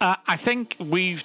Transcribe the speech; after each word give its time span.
Uh, 0.00 0.16
I 0.26 0.36
think 0.36 0.76
we've 0.78 1.24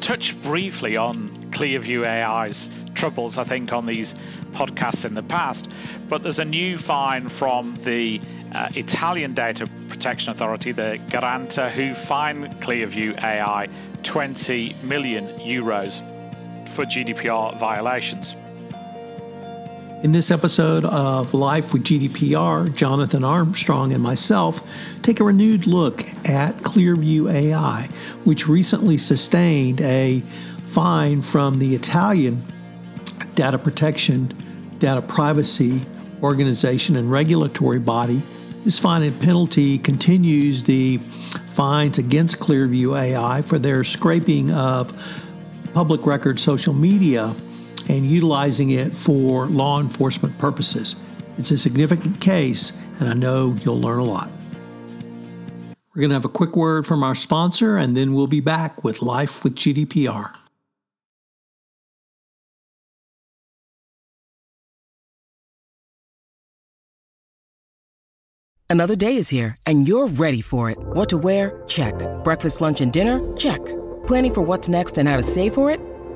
touched 0.00 0.40
briefly 0.42 0.96
on 0.96 1.50
Clearview 1.50 2.06
AI's 2.06 2.68
troubles, 2.94 3.38
I 3.38 3.44
think, 3.44 3.72
on 3.72 3.86
these 3.86 4.14
podcasts 4.52 5.04
in 5.04 5.14
the 5.14 5.22
past, 5.22 5.68
but 6.08 6.22
there's 6.22 6.38
a 6.38 6.44
new 6.44 6.78
fine 6.78 7.28
from 7.28 7.76
the 7.82 8.20
uh, 8.52 8.68
Italian 8.74 9.34
Data 9.34 9.66
Protection 9.88 10.32
Authority, 10.32 10.72
the 10.72 10.98
Garante, 11.08 11.70
who 11.70 11.94
fined 11.94 12.44
Clearview 12.60 13.22
AI 13.22 13.68
20 14.02 14.74
million 14.84 15.26
euros 15.38 16.00
for 16.70 16.84
GDPR 16.84 17.58
violations. 17.58 18.34
In 20.00 20.12
this 20.12 20.30
episode 20.30 20.84
of 20.84 21.34
Life 21.34 21.72
with 21.72 21.82
GDPR, 21.82 22.72
Jonathan 22.72 23.24
Armstrong 23.24 23.92
and 23.92 24.00
myself 24.00 24.64
take 25.02 25.18
a 25.18 25.24
renewed 25.24 25.66
look 25.66 26.04
at 26.24 26.54
Clearview 26.58 27.32
AI, 27.32 27.88
which 28.22 28.46
recently 28.46 28.96
sustained 28.96 29.80
a 29.80 30.20
fine 30.66 31.20
from 31.20 31.58
the 31.58 31.74
Italian 31.74 32.40
Data 33.34 33.58
Protection, 33.58 34.32
Data 34.78 35.02
Privacy 35.02 35.84
Organization 36.22 36.94
and 36.94 37.10
regulatory 37.10 37.80
body. 37.80 38.22
This 38.62 38.78
fine 38.78 39.02
and 39.02 39.20
penalty 39.20 39.78
continues 39.78 40.62
the 40.62 40.98
fines 41.54 41.98
against 41.98 42.38
Clearview 42.38 42.96
AI 42.96 43.42
for 43.42 43.58
their 43.58 43.82
scraping 43.82 44.52
of 44.52 44.92
public 45.74 46.06
record 46.06 46.38
social 46.38 46.72
media 46.72 47.34
and 47.88 48.06
utilizing 48.06 48.70
it 48.70 48.94
for 48.94 49.46
law 49.46 49.80
enforcement 49.80 50.36
purposes. 50.38 50.96
It's 51.38 51.50
a 51.50 51.58
significant 51.58 52.20
case, 52.20 52.78
and 53.00 53.08
I 53.08 53.14
know 53.14 53.56
you'll 53.62 53.80
learn 53.80 54.00
a 54.00 54.04
lot. 54.04 54.30
We're 55.94 56.02
going 56.02 56.10
to 56.10 56.16
have 56.16 56.24
a 56.24 56.28
quick 56.28 56.54
word 56.54 56.86
from 56.86 57.02
our 57.02 57.14
sponsor, 57.14 57.76
and 57.76 57.96
then 57.96 58.14
we'll 58.14 58.26
be 58.26 58.40
back 58.40 58.84
with 58.84 59.02
Life 59.02 59.42
with 59.42 59.54
GDPR. 59.56 60.34
Another 68.70 68.94
day 68.94 69.16
is 69.16 69.30
here, 69.30 69.56
and 69.66 69.88
you're 69.88 70.08
ready 70.08 70.42
for 70.42 70.68
it. 70.70 70.76
What 70.78 71.08
to 71.08 71.16
wear? 71.16 71.64
Check. 71.66 71.94
Breakfast, 72.22 72.60
lunch, 72.60 72.82
and 72.82 72.92
dinner? 72.92 73.18
Check. 73.36 73.60
Planning 74.06 74.34
for 74.34 74.42
what's 74.42 74.68
next 74.68 74.98
and 74.98 75.08
how 75.08 75.16
to 75.16 75.22
save 75.22 75.54
for 75.54 75.70
it? 75.70 75.80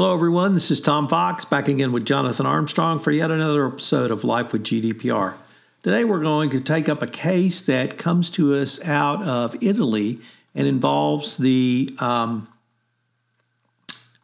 Hello, 0.00 0.14
everyone. 0.14 0.54
This 0.54 0.70
is 0.70 0.80
Tom 0.80 1.08
Fox 1.08 1.44
back 1.44 1.68
again 1.68 1.92
with 1.92 2.06
Jonathan 2.06 2.46
Armstrong 2.46 3.00
for 3.00 3.10
yet 3.10 3.30
another 3.30 3.66
episode 3.66 4.10
of 4.10 4.24
Life 4.24 4.50
with 4.50 4.64
GDPR. 4.64 5.34
Today, 5.82 6.04
we're 6.04 6.22
going 6.22 6.48
to 6.48 6.60
take 6.60 6.88
up 6.88 7.02
a 7.02 7.06
case 7.06 7.60
that 7.66 7.98
comes 7.98 8.30
to 8.30 8.54
us 8.54 8.82
out 8.88 9.22
of 9.22 9.62
Italy 9.62 10.18
and 10.54 10.66
involves 10.66 11.36
the 11.36 11.94
um, 11.98 12.48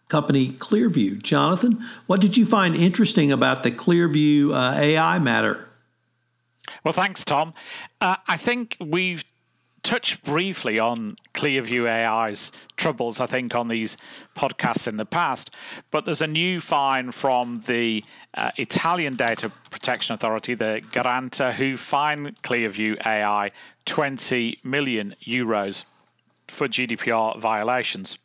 company 0.08 0.48
Clearview. 0.48 1.22
Jonathan, 1.22 1.84
what 2.06 2.22
did 2.22 2.38
you 2.38 2.46
find 2.46 2.74
interesting 2.74 3.30
about 3.30 3.62
the 3.62 3.70
Clearview 3.70 4.54
uh, 4.54 4.80
AI 4.80 5.18
matter? 5.18 5.68
Well, 6.84 6.94
thanks, 6.94 7.22
Tom. 7.22 7.52
Uh, 8.00 8.16
I 8.26 8.38
think 8.38 8.78
we've 8.80 9.22
touched 9.86 10.24
briefly 10.24 10.80
on 10.80 11.16
Clearview 11.32 11.88
AI's 11.88 12.50
troubles, 12.76 13.20
I 13.20 13.26
think, 13.26 13.54
on 13.54 13.68
these 13.68 13.96
podcasts 14.36 14.88
in 14.88 14.96
the 14.96 15.04
past. 15.04 15.52
But 15.92 16.04
there's 16.04 16.22
a 16.22 16.26
new 16.26 16.60
fine 16.60 17.12
from 17.12 17.62
the 17.68 18.02
uh, 18.34 18.50
Italian 18.56 19.14
Data 19.14 19.48
Protection 19.70 20.14
Authority, 20.14 20.54
the 20.54 20.82
Garante, 20.90 21.54
who 21.54 21.76
fined 21.76 22.42
Clearview 22.42 23.06
AI 23.06 23.52
20 23.84 24.58
million 24.64 25.14
euros 25.22 25.84
for 26.48 26.66
GDPR 26.66 27.38
violations. 27.38 28.18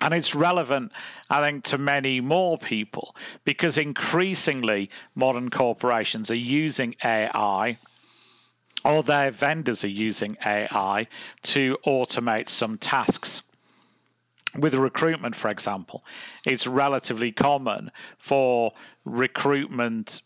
And 0.00 0.14
it's 0.14 0.32
relevant, 0.32 0.92
I 1.28 1.40
think, 1.40 1.64
to 1.64 1.78
many 1.78 2.20
more 2.20 2.56
people 2.56 3.16
because 3.44 3.78
increasingly 3.78 4.90
modern 5.16 5.50
corporations 5.50 6.30
are 6.30 6.36
using 6.36 6.94
AI 7.04 7.76
or 8.84 9.02
their 9.02 9.30
vendors 9.30 9.84
are 9.84 9.88
using 9.88 10.36
AI 10.44 11.06
to 11.42 11.78
automate 11.86 12.48
some 12.48 12.78
tasks. 12.78 13.42
With 14.58 14.74
recruitment, 14.74 15.34
for 15.34 15.50
example, 15.50 16.04
it's 16.44 16.66
relatively 16.66 17.32
common 17.32 17.90
for 18.18 18.72
recruitment 19.04 20.22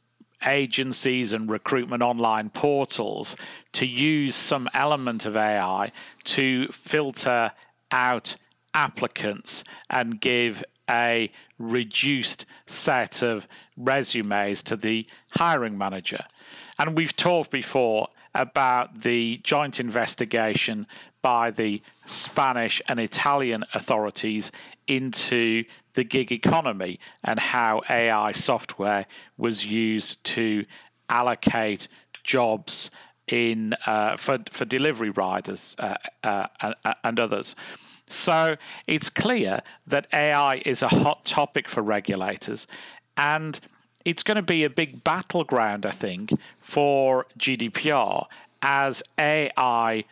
agencies 0.46 1.32
and 1.32 1.48
recruitment 1.48 2.02
online 2.02 2.50
portals 2.50 3.36
to 3.72 3.86
use 3.86 4.34
some 4.34 4.68
element 4.74 5.24
of 5.24 5.36
AI 5.36 5.92
to 6.24 6.68
filter 6.68 7.52
out 7.90 8.36
applicants 8.74 9.64
and 9.90 10.20
give 10.20 10.62
a 10.90 11.30
reduced 11.58 12.46
set 12.66 13.22
of 13.22 13.48
resumes 13.76 14.62
to 14.62 14.76
the 14.76 15.06
hiring 15.30 15.76
manager. 15.76 16.22
And 16.78 16.94
we've 16.94 17.16
talked 17.16 17.50
before 17.50 18.08
about 18.36 19.00
the 19.00 19.38
joint 19.42 19.80
investigation 19.80 20.86
by 21.22 21.50
the 21.50 21.82
Spanish 22.06 22.80
and 22.88 23.00
Italian 23.00 23.64
authorities 23.74 24.52
into 24.86 25.64
the 25.94 26.04
gig 26.04 26.30
economy 26.30 27.00
and 27.24 27.38
how 27.38 27.82
AI 27.90 28.32
software 28.32 29.06
was 29.36 29.64
used 29.64 30.22
to 30.24 30.64
allocate 31.08 31.88
jobs 32.22 32.90
in 33.28 33.74
uh, 33.86 34.16
for 34.16 34.38
for 34.52 34.64
delivery 34.64 35.10
riders 35.10 35.74
uh, 35.78 35.96
uh, 36.22 36.46
and 37.02 37.18
others. 37.18 37.54
So 38.08 38.56
it's 38.86 39.10
clear 39.10 39.60
that 39.88 40.06
AI 40.12 40.62
is 40.64 40.82
a 40.82 40.88
hot 40.88 41.24
topic 41.24 41.68
for 41.68 41.82
regulators, 41.82 42.66
and 43.16 43.58
it's 44.06 44.22
going 44.22 44.36
to 44.36 44.42
be 44.42 44.62
a 44.62 44.70
big 44.70 45.02
battleground, 45.02 45.84
I 45.84 45.90
think, 45.90 46.32
for 46.60 47.26
GDPR 47.38 48.26
as 48.62 49.02
AI 49.18 50.04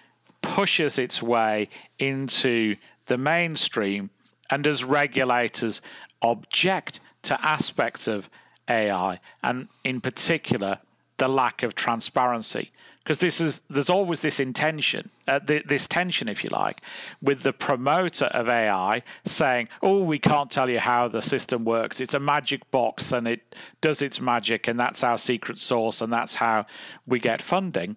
pushes 0.42 0.98
its 0.98 1.22
way 1.22 1.68
into 2.00 2.74
the 3.06 3.16
mainstream 3.16 4.10
and 4.50 4.66
as 4.66 4.82
regulators 4.82 5.80
object 6.22 6.98
to 7.22 7.40
aspects 7.46 8.08
of 8.08 8.28
AI 8.68 9.20
and 9.42 9.68
in 9.84 10.00
particular 10.00 10.78
the 11.18 11.28
lack 11.28 11.62
of 11.62 11.74
transparency 11.74 12.70
because 13.04 13.18
this 13.18 13.40
is 13.40 13.62
there's 13.68 13.90
always 13.90 14.20
this 14.20 14.40
intention 14.40 15.08
uh, 15.28 15.38
th- 15.40 15.64
this 15.64 15.86
tension 15.86 16.28
if 16.28 16.42
you 16.42 16.50
like 16.50 16.80
with 17.22 17.42
the 17.42 17.52
promoter 17.52 18.26
of 18.26 18.48
AI 18.48 19.02
saying 19.24 19.68
oh 19.82 20.02
we 20.02 20.18
can't 20.18 20.50
tell 20.50 20.68
you 20.68 20.80
how 20.80 21.06
the 21.06 21.22
system 21.22 21.64
works 21.64 22.00
it's 22.00 22.14
a 22.14 22.18
magic 22.18 22.68
box 22.70 23.12
and 23.12 23.28
it 23.28 23.54
does 23.80 24.02
its 24.02 24.20
magic 24.20 24.68
and 24.68 24.80
that's 24.80 25.04
our 25.04 25.18
secret 25.18 25.58
source, 25.58 26.00
and 26.00 26.12
that's 26.12 26.34
how 26.34 26.66
we 27.06 27.18
get 27.18 27.40
funding 27.40 27.96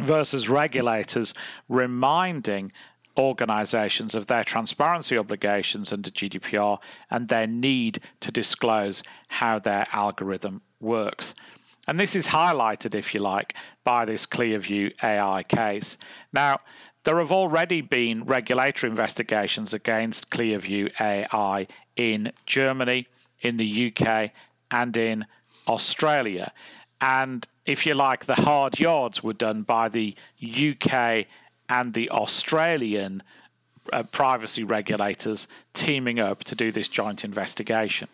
versus 0.00 0.48
regulators 0.48 1.34
reminding 1.68 2.72
organizations 3.16 4.14
of 4.14 4.26
their 4.26 4.42
transparency 4.42 5.16
obligations 5.16 5.92
under 5.92 6.10
GDPR 6.10 6.78
and 7.10 7.28
their 7.28 7.46
need 7.46 8.00
to 8.20 8.32
disclose 8.32 9.02
how 9.28 9.58
their 9.60 9.86
algorithm 9.92 10.60
works. 10.80 11.34
And 11.86 12.00
this 12.00 12.16
is 12.16 12.26
highlighted, 12.26 12.94
if 12.94 13.14
you 13.14 13.20
like, 13.20 13.54
by 13.84 14.04
this 14.04 14.26
Clearview 14.26 14.92
AI 15.02 15.42
case. 15.42 15.98
Now, 16.32 16.60
there 17.04 17.18
have 17.18 17.32
already 17.32 17.82
been 17.82 18.24
regulatory 18.24 18.90
investigations 18.90 19.74
against 19.74 20.30
Clearview 20.30 20.90
AI 20.98 21.66
in 21.96 22.32
Germany, 22.46 23.06
in 23.42 23.58
the 23.58 23.92
UK, 23.92 24.30
and 24.70 24.96
in 24.96 25.26
Australia. 25.68 26.50
And 27.00 27.46
if 27.66 27.84
you 27.84 27.94
like, 27.94 28.24
the 28.24 28.34
hard 28.34 28.80
yards 28.80 29.22
were 29.22 29.34
done 29.34 29.62
by 29.62 29.90
the 29.90 30.14
UK 30.42 31.26
and 31.68 31.92
the 31.92 32.10
Australian 32.10 33.22
uh, 33.92 34.02
privacy 34.04 34.64
regulators 34.64 35.46
teaming 35.74 36.20
up 36.20 36.44
to 36.44 36.54
do 36.54 36.72
this 36.72 36.88
joint 36.88 37.24
investigation. 37.24 38.08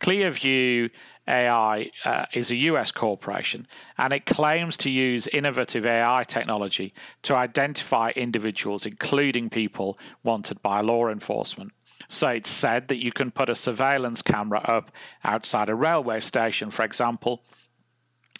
Clearview 0.00 0.90
AI 1.28 1.90
uh, 2.04 2.26
is 2.32 2.50
a 2.50 2.56
US 2.56 2.90
corporation 2.90 3.66
and 3.98 4.12
it 4.12 4.26
claims 4.26 4.76
to 4.78 4.90
use 4.90 5.26
innovative 5.28 5.86
AI 5.86 6.24
technology 6.24 6.92
to 7.22 7.36
identify 7.36 8.10
individuals, 8.16 8.86
including 8.86 9.48
people 9.48 9.98
wanted 10.24 10.60
by 10.62 10.80
law 10.80 11.08
enforcement. 11.08 11.72
So 12.08 12.28
it's 12.28 12.50
said 12.50 12.88
that 12.88 13.02
you 13.02 13.12
can 13.12 13.30
put 13.30 13.48
a 13.48 13.54
surveillance 13.54 14.22
camera 14.22 14.58
up 14.58 14.90
outside 15.24 15.68
a 15.68 15.74
railway 15.74 16.20
station, 16.20 16.70
for 16.70 16.84
example, 16.84 17.42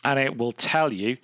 and 0.05 0.19
it 0.19 0.37
will 0.37 0.53
tell 0.53 0.93
you, 0.93 1.17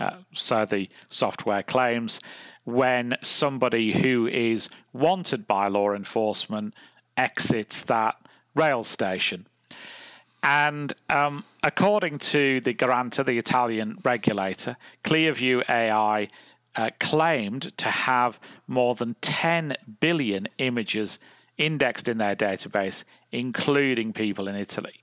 uh, 0.00 0.16
so 0.32 0.64
the 0.64 0.88
software 1.10 1.62
claims, 1.62 2.18
when 2.64 3.16
somebody 3.22 3.92
who 3.92 4.26
is 4.26 4.68
wanted 4.92 5.46
by 5.46 5.68
law 5.68 5.92
enforcement 5.92 6.74
exits 7.16 7.82
that 7.84 8.16
rail 8.54 8.84
station. 8.84 9.46
And 10.42 10.92
um, 11.08 11.44
according 11.62 12.18
to 12.18 12.60
the 12.60 12.74
Garante, 12.74 13.24
the 13.24 13.38
Italian 13.38 13.98
regulator, 14.02 14.76
Clearview 15.04 15.62
AI 15.68 16.28
uh, 16.74 16.90
claimed 16.98 17.76
to 17.78 17.88
have 17.88 18.40
more 18.66 18.94
than 18.94 19.14
10 19.20 19.76
billion 20.00 20.48
images 20.58 21.18
indexed 21.58 22.08
in 22.08 22.18
their 22.18 22.34
database, 22.34 23.04
including 23.30 24.12
people 24.12 24.48
in 24.48 24.56
Italy. 24.56 24.94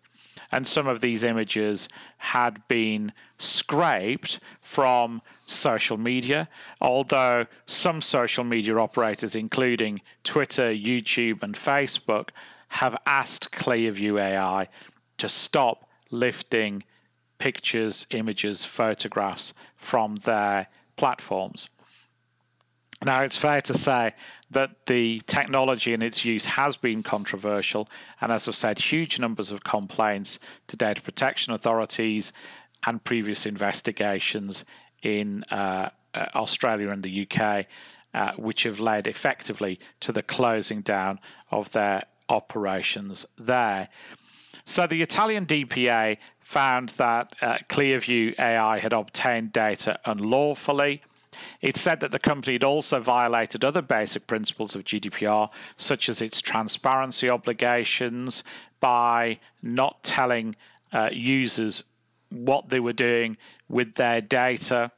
And 0.51 0.65
some 0.65 0.87
of 0.87 0.99
these 0.99 1.23
images 1.23 1.87
had 2.17 2.67
been 2.67 3.13
scraped 3.37 4.39
from 4.61 5.21
social 5.45 5.97
media, 5.97 6.49
although 6.81 7.45
some 7.67 8.01
social 8.01 8.43
media 8.43 8.75
operators, 8.77 9.35
including 9.35 10.01
Twitter, 10.23 10.73
YouTube, 10.73 11.43
and 11.43 11.55
Facebook, 11.55 12.29
have 12.69 12.97
asked 13.05 13.51
Clearview 13.51 14.19
AI 14.19 14.67
to 15.19 15.29
stop 15.29 15.89
lifting 16.11 16.83
pictures, 17.37 18.05
images, 18.11 18.65
photographs 18.65 19.53
from 19.77 20.17
their 20.25 20.67
platforms. 20.97 21.69
Now, 23.05 23.23
it's 23.23 23.37
fair 23.37 23.61
to 23.61 23.73
say 23.73 24.13
that 24.51 24.85
the 24.85 25.21
technology 25.25 25.93
and 25.93 26.03
its 26.03 26.25
use 26.25 26.45
has 26.45 26.75
been 26.75 27.01
controversial, 27.01 27.87
and 28.19 28.29
as 28.31 28.47
I've 28.47 28.55
said, 28.55 28.77
huge 28.77 29.19
numbers 29.19 29.51
of 29.51 29.63
complaints 29.63 30.39
to 30.67 30.75
data 30.75 31.01
protection 31.01 31.53
authorities 31.53 32.33
and 32.85 33.01
previous 33.01 33.45
investigations 33.45 34.65
in 35.01 35.43
uh, 35.45 35.89
Australia 36.13 36.89
and 36.89 37.01
the 37.01 37.25
UK, 37.25 37.65
uh, 38.13 38.31
which 38.35 38.63
have 38.63 38.81
led 38.81 39.07
effectively 39.07 39.79
to 40.01 40.11
the 40.11 40.23
closing 40.23 40.81
down 40.81 41.19
of 41.51 41.71
their 41.71 42.03
operations 42.27 43.25
there. 43.37 43.87
So 44.65 44.87
the 44.87 45.01
Italian 45.01 45.45
DPA 45.45 46.17
found 46.39 46.89
that 46.89 47.35
uh, 47.41 47.57
Clearview 47.69 48.37
AI 48.39 48.79
had 48.79 48.93
obtained 48.93 49.53
data 49.53 49.99
unlawfully. 50.05 51.01
It 51.61 51.77
said 51.77 51.99
that 52.01 52.11
the 52.11 52.19
company 52.19 52.53
had 52.53 52.63
also 52.63 52.99
violated 52.99 53.63
other 53.63 53.81
basic 53.81 54.27
principles 54.27 54.75
of 54.75 54.83
GDPR, 54.83 55.49
such 55.77 56.09
as 56.09 56.21
its 56.21 56.41
transparency 56.41 57.29
obligations, 57.29 58.43
by 58.79 59.39
not 59.61 60.03
telling 60.03 60.55
uh, 60.91 61.09
users 61.11 61.83
what 62.29 62.69
they 62.69 62.79
were 62.79 62.93
doing 62.93 63.37
with 63.67 63.95
their 63.95 64.21
data. 64.21 64.91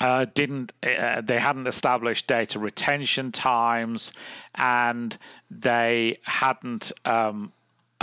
Uh, 0.00 0.26
didn't 0.34 0.72
uh, 0.82 1.20
they 1.20 1.38
hadn't 1.38 1.68
established 1.68 2.26
data 2.26 2.58
retention 2.58 3.30
times, 3.30 4.12
and 4.56 5.16
they 5.50 6.18
hadn't 6.24 6.90
um, 7.04 7.52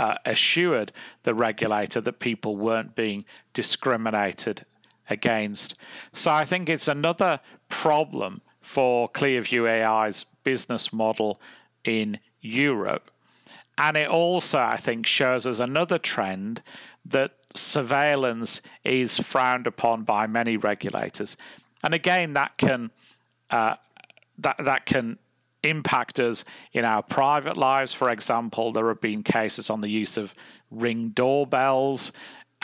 uh, 0.02 0.16
assured 0.26 0.90
the 1.22 1.32
regulator 1.32 2.00
that 2.00 2.18
people 2.18 2.56
weren't 2.56 2.92
being 2.96 3.24
discriminated 3.54 4.66
against. 5.10 5.78
So 6.12 6.32
I 6.32 6.44
think 6.44 6.68
it's 6.68 6.88
another 6.88 7.38
problem 7.68 8.40
for 8.60 9.08
Clearview 9.10 9.68
AI's 9.68 10.24
business 10.42 10.92
model 10.92 11.40
in 11.84 12.18
Europe. 12.40 13.12
And 13.78 13.96
it 13.96 14.08
also, 14.08 14.58
I 14.58 14.76
think, 14.76 15.06
shows 15.06 15.46
us 15.46 15.60
another 15.60 15.98
trend 15.98 16.62
that 17.04 17.36
surveillance 17.54 18.60
is 18.82 19.20
frowned 19.20 19.68
upon 19.68 20.02
by 20.02 20.26
many 20.26 20.56
regulators. 20.56 21.36
And 21.84 21.94
again, 21.94 22.32
that 22.32 22.58
can 22.58 22.90
uh, 23.50 23.76
that 24.38 24.56
that 24.64 24.86
can 24.86 25.16
impact 25.62 26.20
us 26.20 26.44
in 26.72 26.84
our 26.84 27.02
private 27.02 27.56
lives. 27.56 27.92
For 27.92 28.10
example, 28.10 28.72
there 28.72 28.88
have 28.88 29.00
been 29.00 29.22
cases 29.22 29.70
on 29.70 29.80
the 29.80 29.88
use 29.88 30.16
of 30.16 30.34
ring 30.70 31.10
doorbells. 31.10 32.12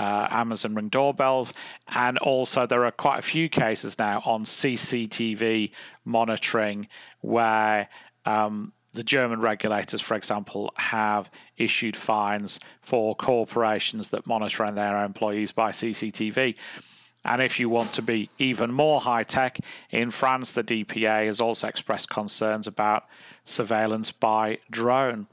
Uh, 0.00 0.28
Amazon 0.30 0.76
Ring 0.76 0.88
doorbells, 0.90 1.52
and 1.88 2.18
also 2.18 2.66
there 2.66 2.84
are 2.84 2.92
quite 2.92 3.18
a 3.18 3.22
few 3.22 3.48
cases 3.48 3.98
now 3.98 4.22
on 4.24 4.44
CCTV 4.44 5.72
monitoring 6.04 6.86
where 7.20 7.88
um, 8.24 8.72
the 8.92 9.02
German 9.02 9.40
regulators, 9.40 10.00
for 10.00 10.16
example, 10.16 10.72
have 10.76 11.30
issued 11.56 11.96
fines 11.96 12.60
for 12.80 13.14
corporations 13.16 14.08
that 14.10 14.26
monitor 14.26 14.70
their 14.70 15.04
employees 15.04 15.52
by 15.52 15.70
CCTV. 15.70 16.54
And 17.24 17.42
if 17.42 17.58
you 17.58 17.68
want 17.68 17.92
to 17.94 18.02
be 18.02 18.30
even 18.38 18.72
more 18.72 19.00
high 19.00 19.24
tech, 19.24 19.58
in 19.90 20.10
France, 20.10 20.52
the 20.52 20.64
DPA 20.64 21.26
has 21.26 21.40
also 21.40 21.68
expressed 21.68 22.08
concerns 22.08 22.66
about 22.66 23.06
surveillance 23.44 24.12
by 24.12 24.58
drone. 24.70 25.26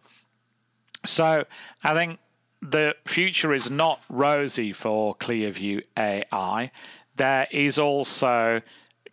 So 1.06 1.46
I 1.84 1.94
think 1.94 2.20
the 2.62 2.96
future 3.06 3.54
is 3.54 3.70
not 3.70 4.02
rosy 4.10 4.74
for 4.74 5.16
Clearview 5.16 5.84
AI. 5.98 6.72
There 7.16 7.48
is 7.52 7.78
also 7.78 8.62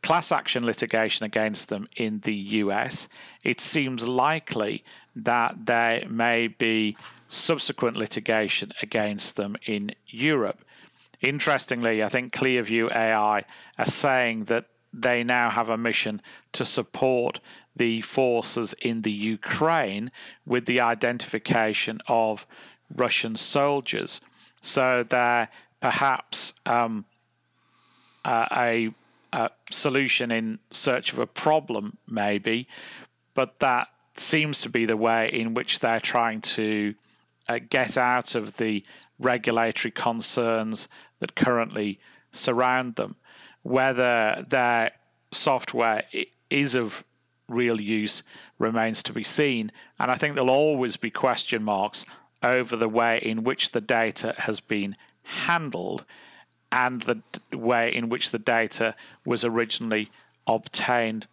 class 0.03 0.33
action 0.33 0.67
litigation 0.67 1.25
against 1.25 1.69
them 1.69 1.89
in 1.97 2.21
the 2.21 2.35
US. 2.35 3.09
It 3.45 3.61
seems 3.61 4.03
likely 4.03 4.85
that 5.15 5.67
there 5.67 6.09
may 6.09 6.49
be 6.49 6.97
subsequent 7.29 7.97
litigation 7.97 8.73
against 8.83 9.37
them 9.37 9.57
in 9.67 9.95
Europe. 10.07 10.65
Interestingly, 11.23 12.03
I 12.03 12.09
think 12.09 12.33
Clearview 12.33 12.91
AI 12.95 13.45
are 13.79 13.87
saying 13.87 14.45
that 14.45 14.67
they 14.93 15.23
now 15.23 15.51
have 15.51 15.69
a 15.69 15.79
mission 15.79 16.21
to 16.53 16.65
support 16.65 17.39
the 17.77 18.03
forces 18.03 18.75
in 18.83 19.03
the 19.03 19.13
Ukraine 19.13 20.11
with 20.45 20.67
the 20.67 20.81
identification 20.81 22.01
of 22.09 22.47
Russian 22.97 23.37
soldiers. 23.37 24.21
So 24.61 25.05
they're 25.09 25.49
perhaps 25.81 26.53
um, 26.67 27.05
uh, 28.25 28.47
a, 28.53 28.91
a 29.33 29.51
solution 29.71 30.31
in 30.33 30.59
search 30.73 31.13
of 31.13 31.21
a 31.21 31.27
problem, 31.27 31.97
maybe, 32.09 32.69
but 33.35 33.59
that 33.61 33.89
seems 34.17 34.61
to 34.63 34.69
be 34.69 34.85
the 34.87 34.97
way 34.97 35.29
in 35.33 35.55
which 35.55 35.81
they're 35.81 36.01
trying 36.01 36.41
to 36.43 36.95
uh, 37.49 37.59
get 37.71 37.97
out 37.97 38.35
of 38.35 38.57
the 38.57 38.85
regulatory 39.19 39.91
concerns 39.93 40.89
that 41.23 41.37
currently 41.37 42.01
surround 42.33 42.97
them. 42.97 43.15
Whether 43.63 44.45
their 44.49 44.91
software 45.33 46.03
is 46.51 46.75
of 46.75 47.05
real 47.49 47.81
use 47.81 48.25
remains 48.59 49.05
to 49.05 49.13
be 49.13 49.23
seen. 49.23 49.71
And 50.01 50.11
I 50.11 50.17
think 50.17 50.35
there'll 50.35 50.51
always 50.51 50.97
be 50.97 51.11
question 51.11 51.63
marks 51.63 52.05
over 52.43 52.75
the 52.75 52.89
way 52.89 53.21
in 53.23 53.45
which 53.45 53.71
the 53.71 53.81
data 53.81 54.35
has 54.37 54.59
been 54.59 54.97
handled 55.23 56.05
and 56.73 57.03
the 57.03 57.23
way 57.57 57.95
in 57.95 58.09
which 58.09 58.33
the 58.33 58.41
data 58.41 58.97
was 59.25 59.45
originally 59.45 60.11
obtained. 60.49 61.29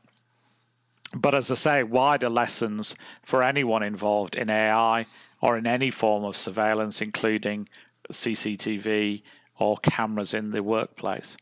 But 1.15 1.33
as 1.33 1.49
I 1.49 1.55
say, 1.55 1.81
wider 1.81 2.29
lessons 2.29 2.93
for 3.23 3.41
anyone 3.41 3.81
involved 3.81 4.35
in 4.35 4.51
AI 4.51 5.07
or 5.41 5.57
in 5.57 5.65
any 5.65 5.89
form 5.89 6.25
of 6.25 6.37
surveillance, 6.37 7.01
including 7.01 7.67
CCTV 8.11 9.23
or 9.59 9.77
cameras 9.77 10.33
in 10.33 10.51
the 10.51 10.63
workplace. 10.63 11.37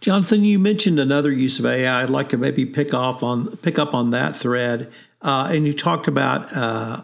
Jonathan, 0.00 0.44
you 0.44 0.58
mentioned 0.58 0.98
another 1.00 1.32
use 1.32 1.58
of 1.58 1.66
AI. 1.66 2.02
I'd 2.02 2.10
like 2.10 2.28
to 2.30 2.38
maybe 2.38 2.64
pick 2.64 2.94
off 2.94 3.22
on 3.22 3.56
pick 3.58 3.78
up 3.78 3.94
on 3.94 4.10
that 4.10 4.36
thread, 4.36 4.92
uh, 5.22 5.48
and 5.50 5.66
you 5.66 5.72
talked 5.72 6.08
about 6.08 6.54
uh, 6.54 7.02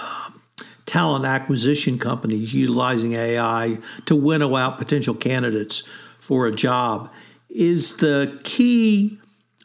um, 0.00 0.40
talent 0.84 1.24
acquisition 1.24 1.98
companies 1.98 2.54
utilizing 2.54 3.14
AI 3.14 3.78
to 4.06 4.14
winnow 4.14 4.54
out 4.54 4.78
potential 4.78 5.14
candidates 5.14 5.82
for 6.20 6.46
a 6.46 6.52
job. 6.52 7.10
Is 7.48 7.96
the 7.96 8.38
key 8.44 9.18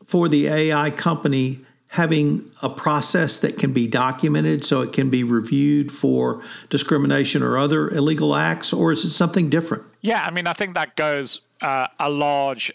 for 0.06 0.28
the 0.28 0.48
AI 0.48 0.92
company 0.92 1.60
having 1.88 2.50
a 2.62 2.70
process 2.70 3.40
that 3.40 3.58
can 3.58 3.74
be 3.74 3.86
documented 3.86 4.64
so 4.64 4.82
it 4.82 4.94
can 4.94 5.10
be 5.10 5.26
reviewed 5.26 5.92
for 5.92 6.42
discrimination 6.70 7.44
or 7.44 7.58
other 7.58 7.90
illegal 7.90 8.34
acts, 8.34 8.72
or 8.72 8.94
is 8.94 9.04
it 9.04 9.10
something 9.10 9.50
different? 9.50 9.84
Yeah, 10.02 10.22
I 10.24 10.32
mean, 10.32 10.48
I 10.48 10.54
think 10.54 10.74
that 10.74 10.96
goes 10.96 11.42
uh, 11.62 11.88
a 12.00 12.10
large 12.10 12.72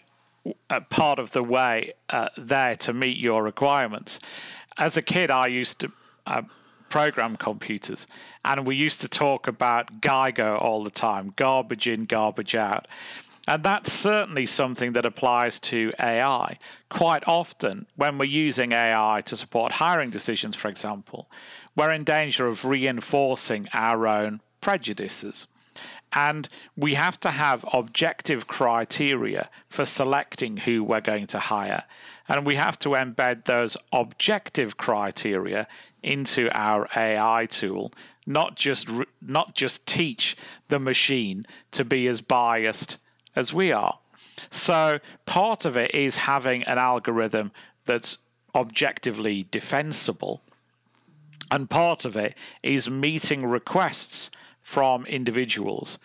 uh, 0.71 0.81
part 0.81 1.19
of 1.19 1.33
the 1.33 1.43
way 1.43 1.93
uh, 2.11 2.29
there 2.37 2.77
to 2.77 2.93
meet 2.93 3.17
your 3.19 3.43
requirements. 3.43 4.21
As 4.77 4.97
a 4.97 5.03
kid, 5.03 5.31
I 5.31 5.49
used 5.49 5.81
to 5.81 5.93
uh, 6.27 6.43
program 6.89 7.37
computers, 7.37 8.07
and 8.45 8.65
we 8.65 8.77
used 8.77 9.01
to 9.01 9.09
talk 9.09 9.49
about 9.49 10.01
GIGO 10.01 10.63
all 10.63 10.85
the 10.85 10.91
time 10.91 11.33
garbage 11.35 11.89
in, 11.89 12.05
garbage 12.05 12.55
out. 12.55 12.87
And 13.49 13.63
that's 13.63 13.93
certainly 13.93 14.47
something 14.47 14.93
that 14.93 15.05
applies 15.05 15.59
to 15.61 15.93
AI. 16.01 16.59
Quite 16.91 17.25
often, 17.27 17.87
when 17.97 18.19
we're 18.19 18.25
using 18.25 18.73
AI 18.73 19.23
to 19.27 19.37
support 19.37 19.73
hiring 19.73 20.11
decisions, 20.11 20.55
for 20.55 20.69
example, 20.69 21.29
we're 21.75 21.93
in 21.93 22.05
danger 22.05 22.47
of 22.47 22.65
reinforcing 22.65 23.69
our 23.73 24.07
own 24.07 24.41
prejudices. 24.61 25.47
And 26.17 26.49
we 26.79 26.95
have 26.95 27.21
to 27.21 27.31
have 27.31 27.63
objective 27.75 28.47
criteria 28.47 29.51
for 29.69 29.85
selecting 29.85 30.57
who 30.57 30.83
we're 30.83 31.03
going 31.03 31.27
to 31.27 31.39
hire. 31.39 31.85
And 32.27 32.47
we 32.47 32.55
have 32.55 32.79
to 32.81 32.91
embed 32.91 33.45
those 33.45 33.77
objective 33.93 34.79
criteria 34.79 35.69
into 36.03 36.49
our 36.59 36.89
AI 36.97 37.45
tool, 37.51 37.93
not 38.25 38.57
just 38.57 38.89
not 39.21 39.55
just 39.55 39.87
teach 39.87 40.39
the 40.69 40.79
machine 40.79 41.45
to 41.73 41.85
be 41.85 42.09
as 42.09 42.23
biased 42.23 42.97
as 43.37 43.53
we 43.53 43.71
are. 43.73 43.99
So 44.51 44.99
part 45.27 45.67
of 45.67 45.77
it 45.77 45.95
is 45.95 46.17
having 46.17 46.65
an 46.65 46.79
algorithm 46.79 47.53
that's 47.85 48.17
objectively 48.55 49.47
defensible. 49.51 50.41
And 51.51 51.69
part 51.69 52.07
of 52.07 52.17
it 52.17 52.37
is 52.63 52.89
meeting 52.89 53.45
requests 53.45 54.31
from 54.67 55.07
individuals. 55.07 55.97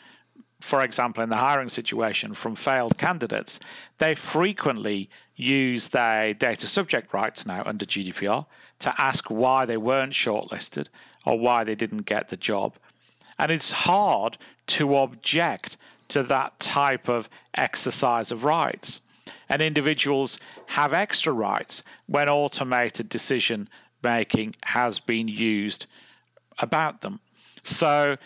For 0.59 0.83
example, 0.83 1.23
in 1.23 1.31
the 1.31 1.35
hiring 1.35 1.67
situation 1.67 2.35
from 2.35 2.53
failed 2.53 2.95
candidates, 2.99 3.59
they 3.97 4.13
frequently 4.13 5.09
use 5.35 5.89
their 5.89 6.35
data 6.35 6.67
subject 6.67 7.11
rights 7.11 7.47
now 7.47 7.63
under 7.65 7.87
GDPR 7.87 8.45
to 8.77 9.01
ask 9.01 9.31
why 9.31 9.65
they 9.65 9.77
weren't 9.77 10.13
shortlisted 10.13 10.89
or 11.25 11.39
why 11.39 11.63
they 11.63 11.73
didn't 11.73 12.05
get 12.05 12.29
the 12.29 12.37
job. 12.37 12.75
And 13.39 13.49
it's 13.49 13.71
hard 13.71 14.37
to 14.67 14.95
object 14.95 15.77
to 16.09 16.21
that 16.21 16.59
type 16.59 17.09
of 17.09 17.29
exercise 17.55 18.31
of 18.31 18.43
rights. 18.43 19.01
And 19.49 19.59
individuals 19.59 20.37
have 20.67 20.93
extra 20.93 21.33
rights 21.33 21.81
when 22.05 22.29
automated 22.29 23.09
decision 23.09 23.67
making 24.03 24.55
has 24.61 24.99
been 24.99 25.27
used 25.27 25.87
about 26.59 27.01
them. 27.01 27.19
So, 27.63 28.17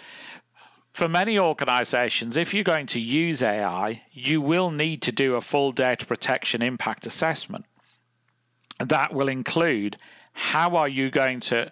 for 0.93 1.09
many 1.09 1.37
organizations, 1.37 2.37
if 2.37 2.53
you're 2.53 2.63
going 2.63 2.87
to 2.87 2.99
use 2.99 3.41
AI, 3.41 4.01
you 4.13 4.39
will 4.39 4.71
need 4.71 5.01
to 5.03 5.11
do 5.11 5.35
a 5.35 5.41
full 5.41 5.73
data 5.73 6.05
protection 6.05 6.61
impact 6.61 7.05
assessment. 7.05 7.65
That 8.79 9.13
will 9.13 9.27
include 9.27 9.97
how 10.31 10.77
are 10.77 10.87
you 10.87 11.11
going 11.11 11.41
to 11.41 11.71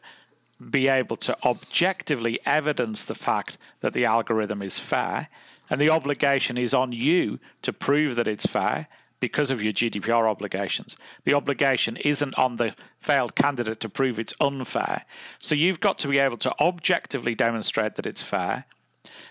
be 0.69 0.87
able 0.87 1.17
to 1.17 1.37
objectively 1.45 2.39
evidence 2.45 3.05
the 3.05 3.15
fact 3.15 3.57
that 3.81 3.93
the 3.93 4.05
algorithm 4.05 4.61
is 4.61 4.77
fair? 4.79 5.29
And 5.69 5.79
the 5.79 5.89
obligation 5.89 6.57
is 6.57 6.73
on 6.73 6.91
you 6.91 7.39
to 7.61 7.71
prove 7.71 8.17
that 8.17 8.27
it's 8.27 8.45
fair 8.45 8.87
because 9.23 9.51
of 9.51 9.63
your 9.63 9.71
GDPR 9.71 10.29
obligations. 10.29 10.97
The 11.23 11.33
obligation 11.33 11.95
isn't 11.95 12.37
on 12.37 12.57
the 12.57 12.75
failed 12.99 13.35
candidate 13.35 13.79
to 13.79 13.87
prove 13.87 14.19
it's 14.19 14.33
unfair. 14.41 15.05
So 15.39 15.55
you've 15.55 15.79
got 15.79 15.97
to 15.99 16.09
be 16.09 16.19
able 16.19 16.35
to 16.39 16.53
objectively 16.59 17.33
demonstrate 17.33 17.95
that 17.95 18.05
it's 18.05 18.21
fair. 18.21 18.65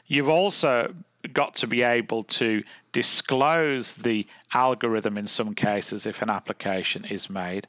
You've 0.07 0.31
also 0.31 0.95
got 1.35 1.57
to 1.57 1.67
be 1.67 1.83
able 1.83 2.25
to 2.25 2.63
disclose 2.93 3.93
the 3.93 4.27
algorithm 4.55 5.19
in 5.19 5.27
some 5.27 5.55
cases 5.55 6.07
if 6.07 6.23
an 6.23 6.31
application 6.31 7.05
is 7.05 7.29
made. 7.29 7.67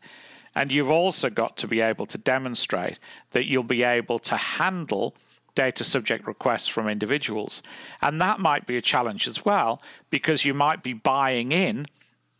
And 0.55 0.71
you've 0.71 0.91
also 0.91 1.29
got 1.29 1.57
to 1.57 1.67
be 1.67 1.81
able 1.81 2.05
to 2.05 2.17
demonstrate 2.17 2.99
that 3.31 3.47
you'll 3.47 3.63
be 3.63 3.83
able 3.83 4.19
to 4.19 4.37
handle 4.37 5.13
data 5.55 5.83
subject 5.83 6.25
requests 6.25 6.69
from 6.69 6.87
individuals. 6.87 7.63
And 8.01 8.21
that 8.21 8.39
might 8.39 8.65
be 8.65 8.77
a 8.77 8.81
challenge 8.81 9.27
as 9.27 9.43
well, 9.43 9.81
because 10.09 10.45
you 10.45 10.53
might 10.53 10.83
be 10.83 10.93
buying 10.93 11.51
in 11.51 11.85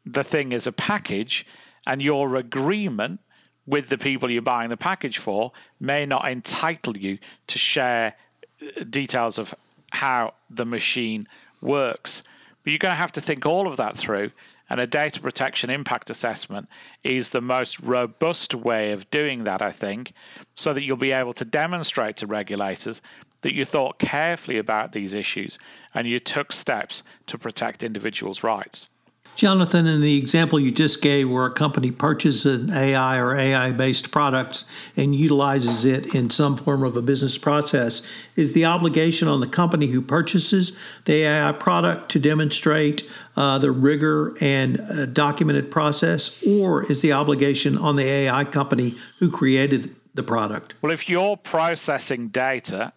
the 0.05 0.23
thing 0.23 0.53
as 0.53 0.67
a 0.67 0.71
package, 0.71 1.45
and 1.87 2.01
your 2.01 2.35
agreement 2.35 3.19
with 3.65 3.87
the 3.87 3.97
people 3.97 4.29
you're 4.29 4.41
buying 4.41 4.69
the 4.69 4.77
package 4.77 5.17
for 5.17 5.51
may 5.79 6.05
not 6.05 6.27
entitle 6.27 6.97
you 6.97 7.17
to 7.47 7.57
share 7.57 8.13
uh, 8.61 8.83
details 8.89 9.37
of 9.37 9.53
how 9.91 10.33
the 10.49 10.65
machine 10.65 11.27
works. 11.61 12.23
But 12.63 12.71
you're 12.71 12.79
going 12.79 12.93
to 12.93 12.97
have 12.97 13.11
to 13.13 13.21
think 13.21 13.45
all 13.45 13.67
of 13.67 13.77
that 13.77 13.97
through 13.97 14.31
and 14.69 14.79
a 14.79 14.87
data 14.87 15.19
protection 15.19 15.69
impact 15.69 16.09
assessment 16.09 16.67
is 17.03 17.29
the 17.29 17.41
most 17.41 17.79
robust 17.81 18.55
way 18.55 18.91
of 18.91 19.09
doing 19.11 19.43
that, 19.43 19.61
I 19.61 19.71
think, 19.71 20.13
so 20.55 20.73
that 20.73 20.83
you'll 20.83 20.97
be 20.97 21.11
able 21.11 21.33
to 21.33 21.45
demonstrate 21.45 22.17
to 22.17 22.27
regulators 22.27 23.01
that 23.41 23.53
you 23.53 23.65
thought 23.65 23.99
carefully 23.99 24.57
about 24.57 24.93
these 24.93 25.13
issues 25.13 25.59
and 25.93 26.07
you 26.07 26.17
took 26.17 26.51
steps 26.51 27.03
to 27.27 27.37
protect 27.37 27.83
individuals' 27.83 28.41
rights. 28.41 28.87
Jonathan, 29.35 29.87
in 29.87 30.01
the 30.01 30.17
example 30.17 30.59
you 30.59 30.71
just 30.71 31.01
gave, 31.01 31.29
where 31.29 31.45
a 31.45 31.51
company 31.51 31.91
purchases 31.91 32.45
an 32.45 32.71
AI 32.71 33.17
or 33.17 33.35
AI 33.35 33.71
based 33.71 34.11
products 34.11 34.65
and 34.95 35.15
utilizes 35.15 35.85
it 35.85 36.13
in 36.13 36.29
some 36.29 36.55
form 36.55 36.83
of 36.83 36.95
a 36.95 37.01
business 37.01 37.37
process, 37.37 38.01
is 38.35 38.53
the 38.53 38.65
obligation 38.65 39.27
on 39.27 39.39
the 39.39 39.47
company 39.47 39.87
who 39.87 40.01
purchases 40.01 40.71
the 41.05 41.23
AI 41.23 41.51
product 41.53 42.09
to 42.11 42.19
demonstrate 42.19 43.09
uh, 43.35 43.57
the 43.57 43.71
rigor 43.71 44.35
and 44.39 44.79
uh, 44.79 45.05
documented 45.07 45.71
process, 45.71 46.43
or 46.45 46.89
is 46.91 47.01
the 47.01 47.11
obligation 47.11 47.77
on 47.77 47.95
the 47.95 48.05
AI 48.05 48.43
company 48.45 48.95
who 49.19 49.31
created 49.31 49.95
the 50.13 50.23
product? 50.23 50.75
Well, 50.81 50.91
if 50.91 51.09
you're 51.09 51.37
processing 51.37 52.27
data, 52.27 52.93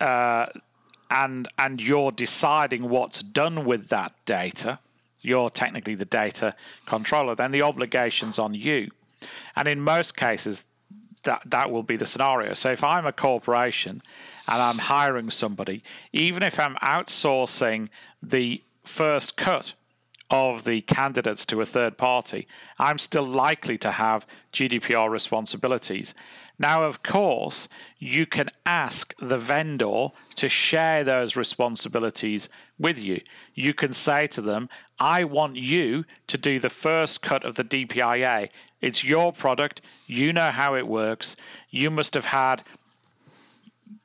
uh, 0.00 0.46
and 1.10 1.48
and 1.58 1.80
you're 1.80 2.12
deciding 2.12 2.88
what's 2.88 3.22
done 3.22 3.64
with 3.64 3.88
that 3.88 4.12
data, 4.26 4.78
you're 5.24 5.50
technically 5.50 5.94
the 5.94 6.04
data 6.04 6.54
controller, 6.86 7.34
then 7.34 7.52
the 7.52 7.62
obligation's 7.62 8.38
on 8.38 8.54
you. 8.54 8.90
And 9.56 9.66
in 9.68 9.80
most 9.80 10.16
cases, 10.16 10.64
that, 11.22 11.42
that 11.46 11.70
will 11.70 11.82
be 11.82 11.96
the 11.96 12.06
scenario. 12.06 12.54
So 12.54 12.70
if 12.70 12.84
I'm 12.84 13.06
a 13.06 13.12
corporation 13.12 14.02
and 14.48 14.62
I'm 14.62 14.78
hiring 14.78 15.30
somebody, 15.30 15.82
even 16.12 16.42
if 16.42 16.60
I'm 16.60 16.76
outsourcing 16.76 17.88
the 18.22 18.62
first 18.84 19.36
cut 19.36 19.72
of 20.30 20.64
the 20.64 20.80
candidates 20.82 21.46
to 21.46 21.60
a 21.60 21.66
third 21.66 21.96
party, 21.96 22.46
I'm 22.78 22.98
still 22.98 23.26
likely 23.26 23.78
to 23.78 23.90
have 23.90 24.26
GDPR 24.52 25.10
responsibilities. 25.10 26.14
Now, 26.58 26.84
of 26.84 27.02
course, 27.02 27.68
you 27.98 28.26
can 28.26 28.48
ask 28.64 29.12
the 29.20 29.38
vendor 29.38 30.08
to 30.36 30.48
share 30.48 31.02
those 31.02 31.34
responsibilities 31.36 32.48
with 32.78 32.98
you. 32.98 33.20
You 33.54 33.74
can 33.74 33.92
say 33.92 34.28
to 34.28 34.40
them, 34.40 34.68
I 34.98 35.24
want 35.24 35.56
you 35.56 36.04
to 36.28 36.38
do 36.38 36.60
the 36.60 36.70
first 36.70 37.22
cut 37.22 37.44
of 37.44 37.56
the 37.56 37.64
DPIA. 37.64 38.50
It's 38.80 39.02
your 39.02 39.32
product. 39.32 39.80
You 40.06 40.32
know 40.32 40.50
how 40.50 40.76
it 40.76 40.86
works. 40.86 41.34
You 41.70 41.90
must 41.90 42.14
have 42.14 42.24
had, 42.24 42.62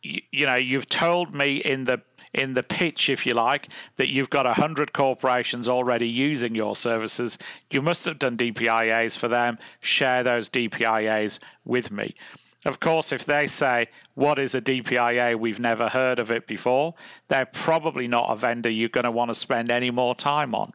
you 0.01 0.46
know, 0.48 0.56
you've 0.56 0.89
told 0.89 1.36
me 1.36 1.58
in 1.58 1.84
the 1.84 2.01
in 2.33 2.53
the 2.53 2.63
pitch, 2.63 3.09
if 3.09 3.25
you 3.25 3.33
like, 3.33 3.69
that 3.98 4.09
you've 4.09 4.29
got 4.29 4.45
100 4.45 4.93
corporations 4.93 5.67
already 5.67 6.07
using 6.07 6.53
your 6.53 6.75
services. 6.75 7.38
You 7.71 7.81
must 7.81 8.05
have 8.05 8.19
done 8.19 8.38
DPIAs 8.38 9.17
for 9.17 9.27
them. 9.27 9.57
Share 9.81 10.24
those 10.24 10.50
DPIAs 10.50 11.39
with 11.65 11.91
me. 11.91 12.15
Of 12.65 12.79
course, 12.79 13.12
if 13.12 13.25
they 13.25 13.48
say, 13.48 13.88
What 14.15 14.38
is 14.38 14.53
a 14.53 14.62
DPIA? 14.62 15.39
We've 15.39 15.59
never 15.59 15.88
heard 15.88 16.19
of 16.19 16.29
it 16.29 16.45
before, 16.45 16.93
they're 17.29 17.45
probably 17.45 18.07
not 18.07 18.29
a 18.29 18.36
vendor 18.36 18.69
you're 18.69 18.89
going 18.89 19.05
to 19.05 19.12
want 19.12 19.29
to 19.29 19.36
spend 19.36 19.71
any 19.71 19.91
more 19.91 20.13
time 20.13 20.53
on. 20.53 20.74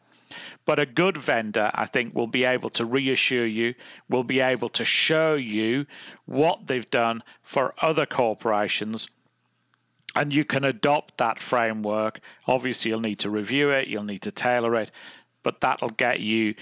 But 0.65 0.79
a 0.79 0.85
good 0.85 1.15
vendor, 1.15 1.69
I 1.75 1.85
think, 1.85 2.15
will 2.15 2.27
be 2.27 2.43
able 2.43 2.71
to 2.71 2.85
reassure 2.85 3.45
you, 3.45 3.75
will 4.09 4.23
be 4.23 4.39
able 4.39 4.69
to 4.69 4.83
show 4.83 5.35
you 5.35 5.85
what 6.25 6.65
they've 6.65 6.89
done 6.89 7.21
for 7.43 7.75
other 7.79 8.07
corporations 8.07 9.07
and 10.15 10.33
you 10.33 10.45
can 10.45 10.63
adopt 10.63 11.17
that 11.17 11.39
framework. 11.39 12.19
Obviously, 12.47 12.91
you'll 12.91 13.01
need 13.01 13.19
to 13.19 13.29
review 13.29 13.69
it, 13.71 13.87
you'll 13.87 14.03
need 14.03 14.21
to 14.23 14.31
tailor 14.31 14.75
it, 14.75 14.91
but 15.43 15.61
that'll 15.61 15.89
get 15.89 16.19
you 16.19 16.55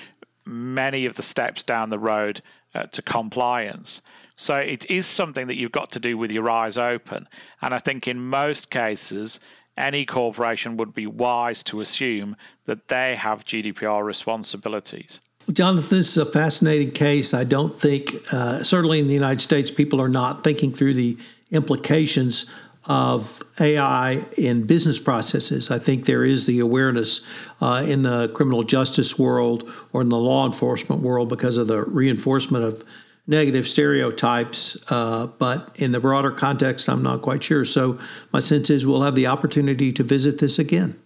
many 0.45 1.05
of 1.05 1.15
the 1.15 1.24
steps 1.24 1.63
down 1.63 1.89
the 1.89 2.00
road 2.00 2.41
uh, 2.75 2.83
to 2.83 3.01
compliance. 3.01 4.01
So 4.36 4.55
it 4.55 4.89
is 4.89 5.05
something 5.05 5.48
that 5.48 5.55
you've 5.55 5.72
got 5.72 5.91
to 5.91 6.00
do 6.00 6.17
with 6.17 6.31
your 6.31 6.50
eyes 6.50 6.77
open. 6.77 7.27
And 7.62 7.74
I 7.74 7.77
think 7.77 8.07
in 8.07 8.19
most 8.19 8.72
cases, 8.72 9.39
any 9.77 10.05
corporation 10.05 10.77
would 10.77 10.93
be 10.93 11.07
wise 11.07 11.63
to 11.65 11.81
assume 11.81 12.36
that 12.65 12.88
they 12.88 13.15
have 13.15 13.45
GDPR 13.45 14.03
responsibilities. 14.03 15.19
Jonathan, 15.51 15.98
this 15.98 16.10
is 16.10 16.17
a 16.17 16.25
fascinating 16.25 16.91
case. 16.91 17.33
I 17.33 17.43
don't 17.43 17.77
think, 17.77 18.15
uh, 18.31 18.63
certainly 18.63 19.00
in 19.00 19.07
the 19.07 19.13
United 19.13 19.41
States, 19.41 19.72
people 19.72 20.00
are 20.01 20.10
not 20.10 20.43
thinking 20.43 20.72
through 20.72 20.93
the 20.93 21.17
implications 21.51 22.45
of 22.85 23.41
AI 23.59 24.25
in 24.37 24.65
business 24.65 24.99
processes. 24.99 25.71
I 25.71 25.79
think 25.79 26.05
there 26.05 26.23
is 26.23 26.45
the 26.45 26.59
awareness 26.59 27.21
uh, 27.61 27.85
in 27.87 28.03
the 28.03 28.29
criminal 28.29 28.63
justice 28.63 29.17
world 29.17 29.71
or 29.93 30.01
in 30.01 30.09
the 30.09 30.17
law 30.17 30.45
enforcement 30.45 31.01
world 31.01 31.29
because 31.29 31.57
of 31.57 31.67
the 31.67 31.83
reinforcement 31.83 32.65
of 32.65 32.83
negative 33.25 33.67
stereotypes. 33.67 34.83
Uh, 34.91 35.27
but 35.27 35.71
in 35.75 35.91
the 35.91 35.99
broader 35.99 36.31
context, 36.31 36.89
I'm 36.89 37.03
not 37.03 37.21
quite 37.21 37.43
sure. 37.43 37.63
So 37.63 37.99
my 38.33 38.39
sense 38.39 38.69
is 38.69 38.85
we'll 38.85 39.03
have 39.03 39.15
the 39.15 39.27
opportunity 39.27 39.93
to 39.93 40.03
visit 40.03 40.39
this 40.39 40.59
again. 40.59 40.99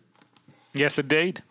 Yes, 0.74 0.98
indeed. 0.98 1.44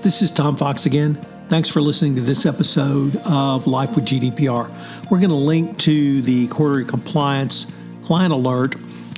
This 0.00 0.22
is 0.22 0.32
Tom 0.32 0.56
Fox 0.56 0.86
again. 0.86 1.24
Thanks 1.52 1.68
for 1.68 1.82
listening 1.82 2.14
to 2.14 2.22
this 2.22 2.46
episode 2.46 3.14
of 3.26 3.66
Life 3.66 3.94
with 3.94 4.06
GDPR. 4.06 4.70
We're 5.10 5.18
going 5.18 5.28
to 5.28 5.34
link 5.34 5.76
to 5.80 6.22
the 6.22 6.46
quarterly 6.46 6.86
compliance 6.86 7.66
client 8.02 8.32
alert 8.32 8.74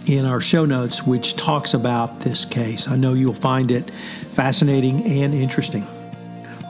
in 0.06 0.24
our 0.24 0.40
show 0.40 0.64
notes, 0.64 1.06
which 1.06 1.36
talks 1.36 1.74
about 1.74 2.22
this 2.22 2.44
case. 2.44 2.88
I 2.88 2.96
know 2.96 3.14
you'll 3.14 3.34
find 3.34 3.70
it 3.70 3.88
fascinating 4.32 5.04
and 5.04 5.32
interesting. 5.32 5.86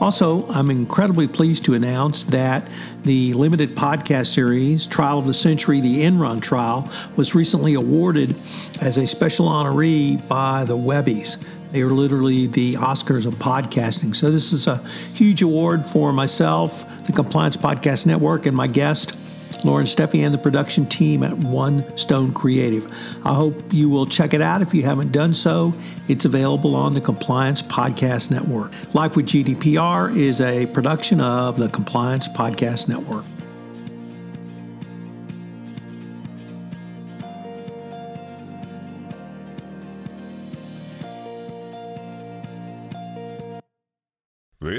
Also, 0.01 0.45
I'm 0.49 0.69
incredibly 0.69 1.27
pleased 1.27 1.65
to 1.65 1.73
announce 1.73 2.25
that 2.25 2.67
the 3.03 3.33
limited 3.33 3.75
podcast 3.75 4.27
series, 4.27 4.87
Trial 4.87 5.19
of 5.19 5.25
the 5.25 5.33
Century, 5.33 5.79
the 5.79 6.01
Enron 6.01 6.41
Trial, 6.41 6.89
was 7.15 7.33
recently 7.33 7.75
awarded 7.75 8.35
as 8.81 8.97
a 8.97 9.07
special 9.07 9.47
honoree 9.47 10.25
by 10.27 10.65
the 10.65 10.77
Webbies. 10.77 11.41
They 11.71 11.81
are 11.81 11.89
literally 11.89 12.47
the 12.47 12.73
Oscars 12.73 13.25
of 13.25 13.35
podcasting. 13.35 14.15
So, 14.15 14.31
this 14.31 14.53
is 14.53 14.67
a 14.67 14.77
huge 15.13 15.41
award 15.41 15.85
for 15.85 16.11
myself, 16.11 16.85
the 17.05 17.13
Compliance 17.13 17.57
Podcast 17.57 18.05
Network, 18.05 18.45
and 18.45 18.55
my 18.55 18.67
guest, 18.67 19.15
Loren 19.63 19.85
Steffy, 19.85 20.23
and 20.25 20.33
the 20.33 20.37
production 20.37 20.85
team 20.85 21.23
at 21.23 21.37
One 21.37 21.97
Stone 21.97 22.33
Creative. 22.33 22.85
I 23.23 23.33
hope 23.33 23.55
you 23.71 23.89
will 23.89 24.05
check 24.05 24.33
it 24.33 24.41
out 24.41 24.61
if 24.61 24.73
you 24.73 24.83
haven't 24.83 25.11
done 25.11 25.33
so. 25.33 25.73
It's 26.07 26.25
available 26.25 26.75
on 26.75 26.93
the 26.93 27.01
Compliance 27.01 27.61
Podcast 27.61 28.31
Network. 28.31 28.71
Life 28.93 29.15
with 29.15 29.27
GDPR 29.27 30.15
is 30.15 30.41
a 30.41 30.65
production 30.67 31.21
of 31.21 31.57
the 31.57 31.69
Compliance 31.69 32.27
Podcast 32.27 32.87
Network. 32.87 33.25